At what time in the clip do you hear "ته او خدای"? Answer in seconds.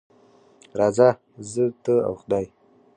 1.83-2.45